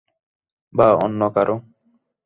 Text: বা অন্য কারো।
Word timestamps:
বা 0.73 0.87
অন্য 1.03 1.21
কারো। 1.35 1.55